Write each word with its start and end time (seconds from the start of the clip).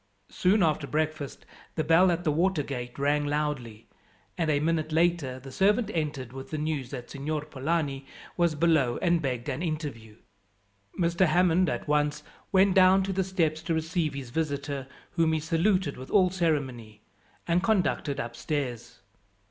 Soon 0.31 0.63
after 0.63 0.87
breakfast 0.87 1.45
the 1.75 1.83
bell 1.83 2.09
at 2.09 2.23
the 2.23 2.31
water 2.31 2.63
gate 2.63 2.97
rang 2.97 3.23
loudly, 3.27 3.87
and 4.35 4.49
a 4.49 4.59
minute 4.59 4.91
later 4.91 5.39
the 5.39 5.51
servant 5.51 5.91
entered 5.93 6.33
with 6.33 6.49
the 6.49 6.57
news 6.57 6.89
that 6.89 7.11
Signor 7.11 7.45
Polani 7.45 8.07
was 8.35 8.55
below, 8.55 8.97
and 9.03 9.21
begged 9.21 9.47
an 9.47 9.61
interview. 9.61 10.15
Mr. 10.99 11.27
Hammond 11.27 11.69
at 11.69 11.87
once 11.87 12.23
went 12.51 12.73
down 12.73 13.03
to 13.03 13.13
the 13.13 13.23
steps 13.23 13.61
to 13.61 13.75
receive 13.75 14.15
his 14.15 14.31
visitor, 14.31 14.87
whom 15.11 15.33
he 15.33 15.39
saluted 15.39 15.97
with 15.97 16.09
all 16.09 16.31
ceremony, 16.31 17.03
and 17.47 17.61
conducted 17.61 18.19
upstairs. 18.19 19.01